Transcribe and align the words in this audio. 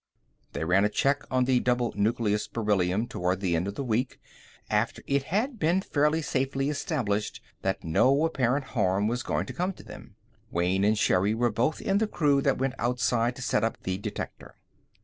They 0.53 0.63
ran 0.65 0.83
a 0.83 0.89
check 0.89 1.25
on 1.29 1.45
the 1.45 1.59
double 1.59 1.93
nucleus 1.95 2.47
beryllium 2.47 3.05
toward 3.07 3.39
the 3.39 3.55
end 3.55 3.67
of 3.67 3.75
the 3.75 3.83
week, 3.83 4.19
after 4.67 5.03
it 5.05 5.25
had 5.25 5.59
been 5.59 5.79
fairly 5.81 6.23
safely 6.23 6.69
established 6.71 7.39
that 7.61 7.83
no 7.83 8.25
apparent 8.25 8.65
harm 8.73 9.05
was 9.07 9.21
going 9.21 9.45
to 9.45 9.53
come 9.53 9.73
to 9.73 9.83
them. 9.83 10.15
Wayne 10.49 10.83
and 10.83 10.97
Sherri 10.97 11.35
were 11.35 11.51
both 11.51 11.79
in 11.79 11.99
the 11.99 12.07
crew 12.07 12.41
that 12.41 12.57
went 12.57 12.73
outside 12.79 13.35
to 13.35 13.43
set 13.43 13.63
up 13.63 13.83
the 13.83 13.99
detector. 13.99 14.55